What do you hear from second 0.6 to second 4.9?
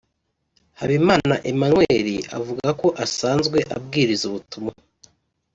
Habineza Emmanuel avuga ko asanzwe abwiriza ubutumwa